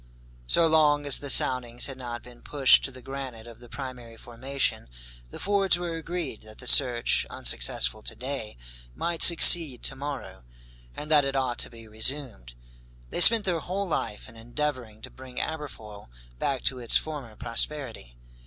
[0.47, 4.17] So long as the soundings had not been pushed to the granite of the primary
[4.17, 4.89] formation,
[5.29, 8.57] the Fords were agreed that the search, unsuccessful to day,
[8.95, 10.43] might succeed to morrow,
[10.95, 12.55] and that it ought to be resumed.
[13.11, 16.09] They spent their whole life in endeavoring to bring Aberfoyle
[16.39, 18.17] back to its former prosperity.